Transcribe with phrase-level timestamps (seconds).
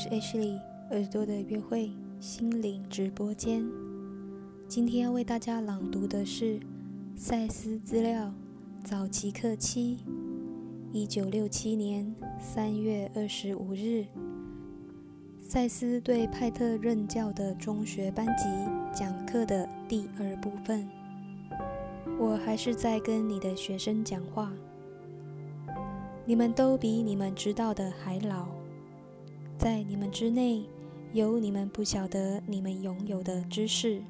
[0.00, 0.60] 是 Ashley，
[0.92, 1.90] 耳朵的约会
[2.20, 3.68] 心灵直播间。
[4.68, 6.60] 今天要为大家朗读的是
[7.16, 8.32] 赛斯资料
[8.84, 9.98] 早期课期，
[10.92, 14.06] 一九六七年三月二十五日，
[15.40, 18.44] 赛斯对派特任教的中学班级
[18.96, 20.88] 讲课的第二部分。
[22.20, 24.52] 我还是在跟你的学生讲话，
[26.24, 28.57] 你们都比你们知道的还老。
[29.58, 30.64] 在你们之内，
[31.12, 34.00] 有你们不晓得你们拥有的知识，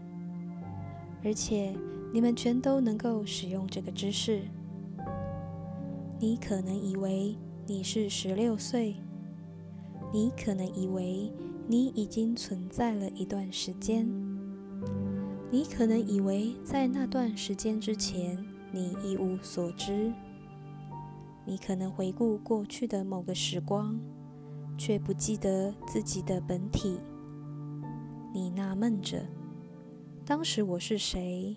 [1.25, 1.75] 而且
[2.13, 4.43] 你们全都能够使用这个知识。
[6.21, 7.35] 你可能以为
[7.67, 8.97] 你是十六岁，
[10.13, 11.33] 你可能以为
[11.67, 14.07] 你已经存在了一段时间，
[15.51, 18.37] 你可能以为在那段时间之前
[18.71, 20.13] 你一无所知，
[21.47, 23.99] 你可能回顾过去的某个时光。
[24.79, 26.99] 却不记得自己的本体。
[28.33, 29.21] 你纳闷着，
[30.25, 31.57] 当时我是谁？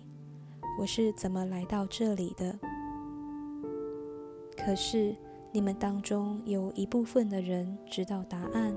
[0.78, 2.58] 我是怎么来到这里的？
[4.56, 5.14] 可是
[5.52, 8.74] 你们当中有一部分的人知道答案。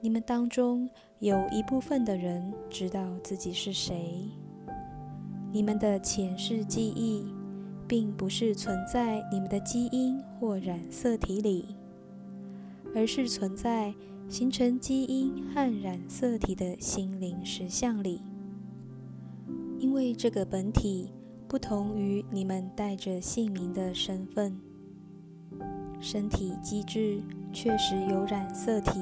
[0.00, 4.28] 你们当中有一部分的人知道自己是谁。
[5.50, 7.24] 你们的前世记忆，
[7.88, 11.74] 并不是存在你们的基因或染色体里。
[12.94, 13.92] 而是存在
[14.28, 18.22] 形成基因和染色体的心灵实相里，
[19.78, 21.12] 因为这个本体
[21.48, 24.58] 不同于你们带着姓名的身份。
[26.00, 27.20] 身体机制
[27.52, 29.00] 确实有染色体，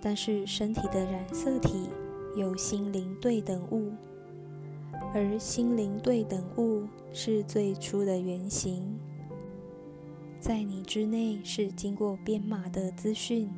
[0.00, 1.88] 但是身体的染色体
[2.36, 3.92] 有心灵对等物，
[5.14, 8.98] 而心灵对等物是最初的原型。
[10.40, 13.50] 在你之内是经过编码的资讯，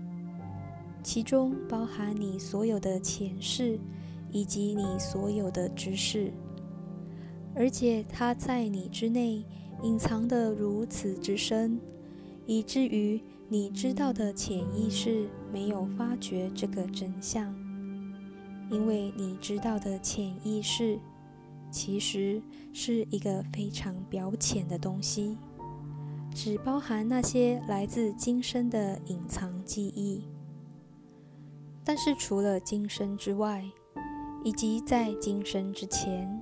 [1.03, 3.79] 其中包含你所有的前世
[4.31, 6.33] 以及你所有的知识，
[7.55, 9.45] 而且它在你之内
[9.83, 11.79] 隐藏的如此之深，
[12.47, 17.55] 以至于你知道的潜意识没有发觉这个真相，
[18.71, 20.99] 因为你知道的潜意识
[21.71, 22.43] 其实
[22.73, 25.37] 是一个非常表浅的东西。
[26.33, 30.25] 只包含那些来自今生的隐藏记忆，
[31.85, 33.65] 但是除了今生之外，
[34.43, 36.41] 以及在今生之前，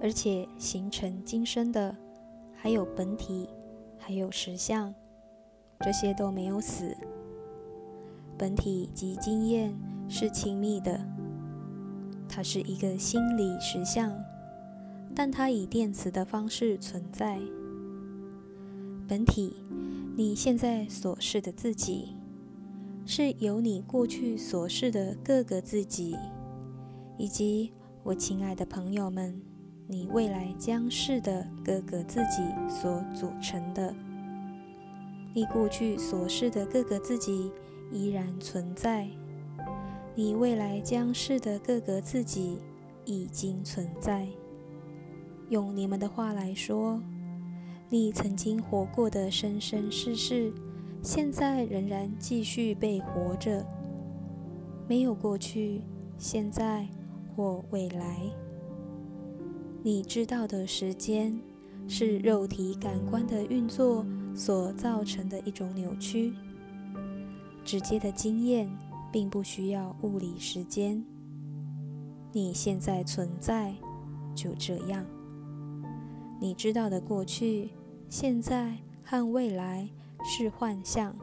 [0.00, 1.94] 而且形成今生的，
[2.54, 3.48] 还有本体，
[3.98, 4.94] 还有实相，
[5.80, 6.96] 这些都没有死。
[8.38, 9.76] 本体及经验
[10.08, 10.98] 是亲密的，
[12.28, 14.10] 它是一个心理实相，
[15.14, 17.38] 但它以电磁的方式存在。
[19.08, 19.56] 本体，
[20.18, 22.14] 你现在所示的自己，
[23.06, 26.14] 是由你过去所示的各个自己，
[27.16, 29.40] 以及我亲爱的朋友们，
[29.86, 33.94] 你未来将是的各个自己所组成的。
[35.32, 37.50] 你过去所示的各个自己
[37.90, 39.08] 依然存在，
[40.14, 42.58] 你未来将是的各个自己
[43.06, 44.28] 已经存在。
[45.48, 47.00] 用你们的话来说。
[47.90, 50.52] 你曾经活过的生生世世，
[51.02, 53.66] 现在仍然继续被活着，
[54.86, 55.80] 没有过去、
[56.18, 56.86] 现在
[57.34, 58.30] 或未来。
[59.82, 61.40] 你知道的时间，
[61.86, 66.34] 是肉体感官的运作所造成的一种扭曲。
[67.64, 68.68] 直接的经验
[69.10, 71.02] 并不需要物理时间。
[72.32, 73.74] 你现在存在，
[74.34, 75.06] 就这样。
[76.40, 77.70] 你知道的过去。
[78.10, 79.86] 现在和未来
[80.24, 81.14] 是幻象，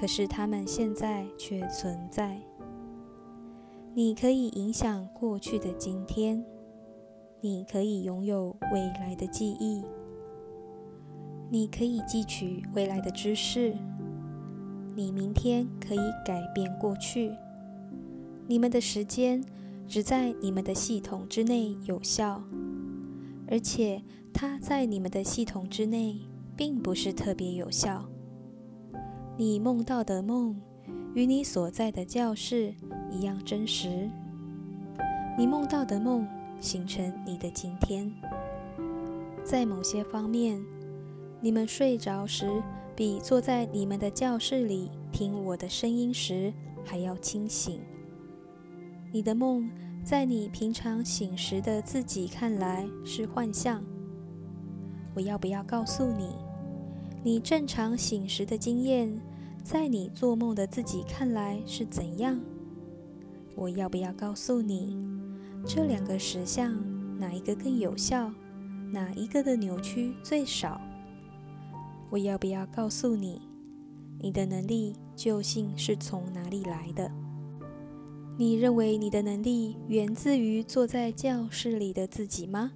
[0.00, 2.40] 可是它们现在却存在。
[3.94, 6.44] 你可以影响过去的今天，
[7.40, 9.84] 你可以拥有未来的记忆，
[11.48, 13.76] 你可以汲取未来的知识。
[14.96, 17.32] 你明天可以改变过去。
[18.48, 19.40] 你们的时间
[19.86, 22.42] 只在你们的系统之内有效。
[23.50, 24.02] 而且
[24.32, 26.18] 它在你们的系统之内
[26.56, 28.08] 并不是特别有效。
[29.36, 30.60] 你梦到的梦
[31.14, 32.74] 与你所在的教室
[33.10, 34.08] 一样真实。
[35.36, 36.26] 你梦到的梦
[36.60, 38.10] 形成你的今天。
[39.44, 40.64] 在某些方面，
[41.40, 42.62] 你们睡着时
[42.96, 46.52] 比坐在你们的教室里听我的声音时
[46.84, 47.80] 还要清醒。
[49.12, 49.70] 你的梦。
[50.04, 53.82] 在你平常醒时的自己看来是幻象。
[55.14, 56.34] 我要不要告诉你，
[57.22, 59.18] 你正常醒时的经验，
[59.62, 62.38] 在你做梦的自己看来是怎样？
[63.56, 64.94] 我要不要告诉你，
[65.66, 66.74] 这两个实相
[67.18, 68.30] 哪一个更有效？
[68.92, 70.78] 哪一个的扭曲最少？
[72.10, 73.40] 我要不要告诉你，
[74.18, 77.10] 你的能力究竟是从哪里来的？
[78.36, 82.72] 你认为你的能力源自于坐在教室里的自己吗？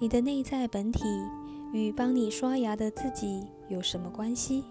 [0.00, 1.04] 你的内在本体
[1.72, 4.64] 与帮你刷牙的自己有什么关系？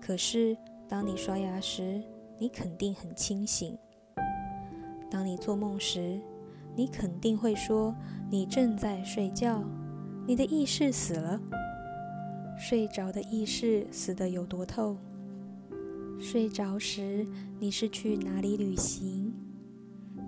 [0.00, 0.56] 可是，
[0.88, 2.00] 当你刷牙时，
[2.38, 3.74] 你肯定很清醒；
[5.10, 6.20] 当你做梦时，
[6.76, 7.92] 你肯定会说
[8.30, 9.64] 你正在睡觉，
[10.28, 11.40] 你的意识死了。
[12.56, 14.96] 睡着的意识死得有多透？
[16.20, 17.26] 睡着时，
[17.58, 19.32] 你是去哪里旅行？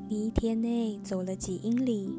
[0.08, 2.16] 你一天内走了几英里？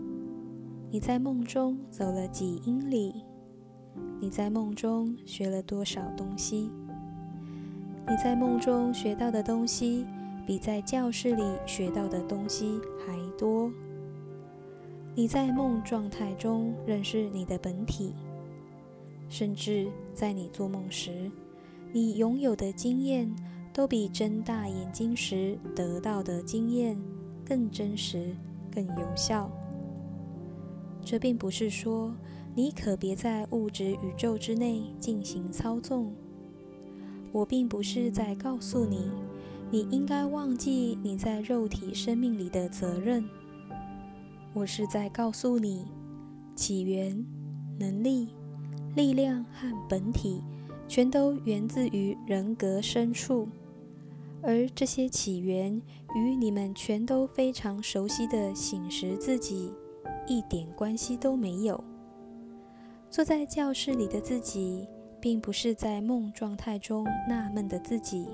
[0.90, 3.24] 你在梦中走了几英里？
[4.20, 6.70] 你在梦中学了多少东西？
[8.08, 10.06] 你在梦中学到的东西，
[10.46, 13.72] 比在教室里学到的东西还多。
[15.14, 18.14] 你在梦状态中认识你的本体，
[19.30, 21.30] 甚至在你做梦时，
[21.92, 23.30] 你拥有的经验。
[23.78, 27.00] 都比睁大眼睛时得到的经验
[27.46, 28.36] 更真实、
[28.74, 29.52] 更有效。
[31.06, 32.12] 这并不是说
[32.56, 36.12] 你可别在物质宇宙之内进行操纵。
[37.32, 39.12] 我并不是在告诉你，
[39.70, 43.24] 你应该忘记你在肉体生命里的责任。
[44.56, 45.86] 我是在告诉你，
[46.56, 47.24] 起源、
[47.80, 48.30] 能力、
[48.96, 50.42] 力量和本体，
[50.88, 53.48] 全都源自于人格深处。
[54.44, 55.82] 而这些起源
[56.16, 59.74] 与你们全都非常熟悉的醒时自己
[60.28, 61.84] 一点关系都没有。
[63.10, 64.88] 坐在教室里的自己，
[65.20, 68.28] 并不是在梦状态中纳闷的自己，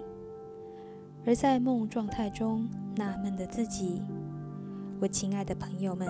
[1.25, 4.01] 而在梦状态中纳闷的自己。
[4.99, 6.07] 我亲爱的朋友们，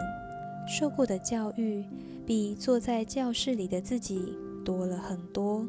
[0.67, 1.83] 受过的教育
[2.25, 4.35] 比坐在教室里的自己
[4.65, 5.65] 多了很多。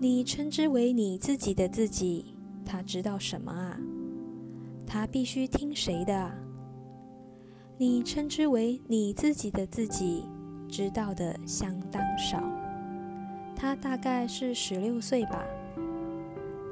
[0.00, 2.34] 你称之为你自己的自己。
[2.64, 3.78] 他知道什么啊？
[4.86, 6.34] 他必须听谁的啊？
[7.78, 10.24] 你称之为你自己的自己，
[10.68, 12.42] 知道的相当少。
[13.56, 15.44] 他大概是十六岁吧。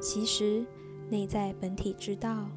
[0.00, 0.64] 其实
[1.08, 2.48] 内在本体知道，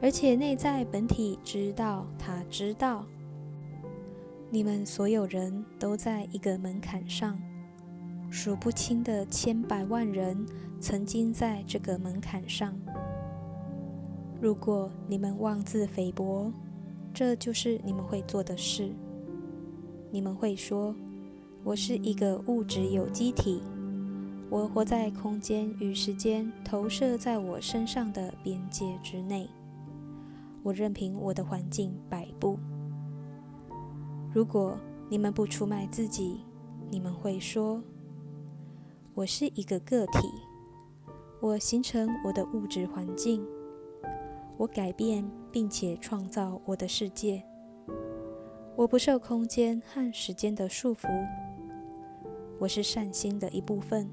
[0.00, 3.06] 而且内在本体知道他知道。
[4.50, 7.40] 你们所有人都在一个门槛上。
[8.30, 10.46] 数不清的千百万人
[10.80, 12.72] 曾经在这个门槛上。
[14.40, 16.52] 如果你们妄自菲薄，
[17.12, 18.90] 这就是你们会做的事。
[20.12, 20.94] 你们会说
[21.64, 23.60] ：“我是一个物质有机体，
[24.48, 29.50] 我活在空间与时间投射在我身上的边界之内，
[30.62, 32.58] 我任凭我的环境摆布。”
[34.32, 34.78] 如果
[35.08, 36.40] 你们不出卖自己，
[36.88, 37.82] 你们会说。
[39.20, 40.18] 我是一个个体，
[41.42, 43.46] 我形成我的物质环境，
[44.56, 47.44] 我改变并且创造我的世界。
[48.76, 51.06] 我不受空间和时间的束缚，
[52.58, 54.08] 我是善心的一部分。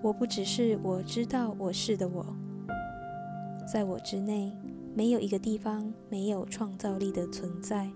[0.00, 2.24] 我不只是我知道我是的我，
[3.66, 4.56] 在我之内
[4.94, 7.90] 没有一个地方没有创造力的存在。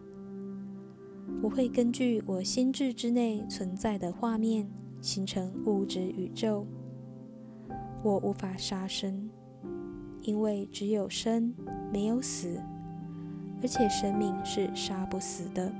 [1.40, 4.68] 我会根据我心智之内存在的画面。
[5.04, 6.64] 形成物质宇宙，
[8.02, 9.28] 我无法杀生，
[10.22, 11.52] 因为只有生
[11.92, 12.58] 没有死，
[13.60, 15.70] 而且生命是杀不死的。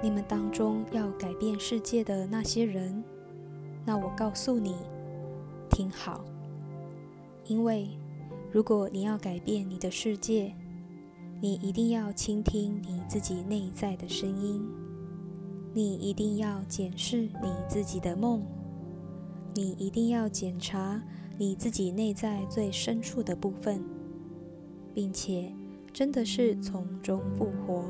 [0.00, 3.02] 你们当中要改变世界的那些人，
[3.84, 4.76] 那我告诉你，
[5.68, 6.24] 听好，
[7.46, 7.88] 因为
[8.52, 10.54] 如果你要改变你的世界，
[11.40, 14.64] 你一定要倾听你自己内在的声音。
[15.74, 18.42] 你一定要检视你自己的梦，
[19.54, 21.02] 你一定要检查
[21.38, 23.82] 你自己内在最深处的部分，
[24.94, 25.50] 并且
[25.92, 27.84] 真的是从中复活。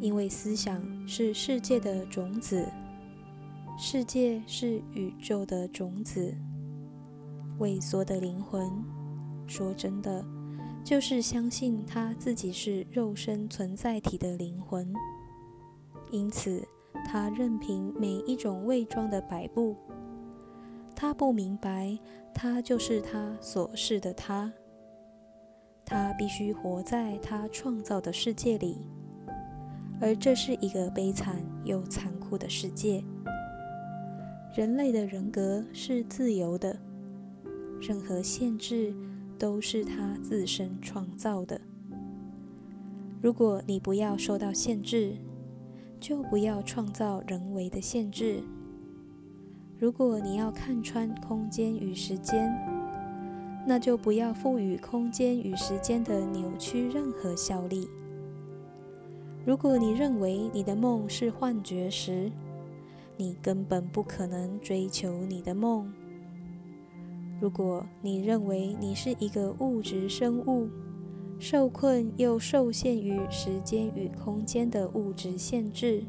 [0.00, 2.68] 因为思想是世界的种子，
[3.78, 6.34] 世界是宇宙的种子。
[7.58, 8.68] 萎缩的灵魂，
[9.46, 10.24] 说真的，
[10.84, 14.92] 就是相信他自己是肉身存在体的灵魂。
[16.12, 16.62] 因此，
[17.06, 19.74] 他任凭每一种伪装的摆布。
[20.94, 21.98] 他不明白，
[22.34, 24.52] 他就是他所示的他。
[25.84, 28.78] 他必须活在他创造的世界里，
[30.00, 33.02] 而这是一个悲惨又残酷的世界。
[34.54, 36.78] 人类的人格是自由的，
[37.80, 38.94] 任何限制
[39.38, 41.58] 都是他自身创造的。
[43.20, 45.14] 如果你不要受到限制，
[46.02, 48.42] 就不要创造人为的限制。
[49.78, 52.52] 如果你要看穿空间与时间，
[53.64, 57.88] 那就不要赋予空间与时间的扭曲任何效力。
[59.46, 62.32] 如果你认为你的梦是幻觉时，
[63.16, 65.92] 你根本不可能追求你的梦。
[67.40, 70.68] 如果你认为你是一个物质生物，
[71.42, 76.04] 受困又受限于时间与空间的物质限制，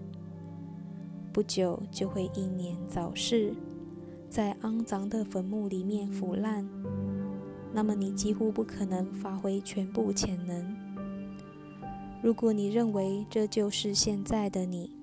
[1.34, 3.52] 不久就会英年早逝，
[4.30, 6.70] 在肮脏的坟墓里面腐烂。
[7.74, 10.78] 那么你几乎不可能发挥全部潜能。
[12.22, 14.96] 如果你认为这就是现在的你，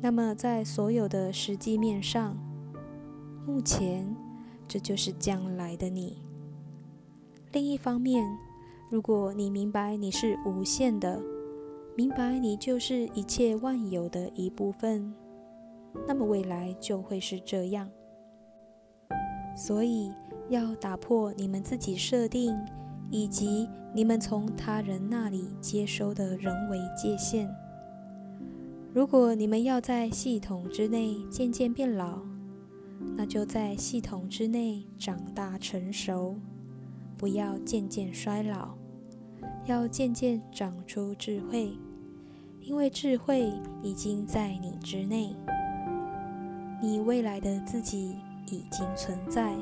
[0.00, 2.38] 那么，在所有的实际面上，
[3.44, 4.14] 目前
[4.68, 6.18] 这就是将来的你。
[7.50, 8.24] 另一方面，
[8.90, 11.20] 如果你明白你是无限的，
[11.96, 15.12] 明白你就是一切万有的一部分，
[16.06, 17.90] 那么未来就会是这样。
[19.56, 20.12] 所以，
[20.50, 22.54] 要打破你们自己设定
[23.10, 27.48] 以及你们从他人那里接收的人为界限。
[28.92, 32.20] 如果你们要在系统之内渐渐变老，
[33.16, 36.36] 那就在系统之内长大成熟；
[37.16, 38.74] 不要渐渐衰老，
[39.64, 41.76] 要渐渐长出智慧，
[42.60, 45.34] 因为智慧已经在你之内。
[46.82, 48.16] 你未来的自己
[48.50, 49.54] 已经存在。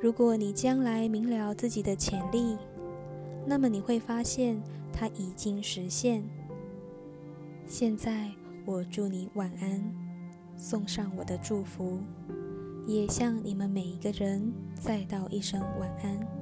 [0.00, 2.56] 如果你将来明了自己的潜力，
[3.46, 4.60] 那么你会发现
[4.92, 6.24] 它已经实现。
[7.66, 8.30] 现在，
[8.64, 9.94] 我祝你晚安，
[10.56, 11.98] 送上我的祝福，
[12.86, 16.39] 也向你们每一个人再道一声晚安。